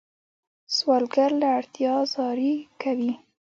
[0.75, 3.11] سوالګر له اړتیا زاری کوي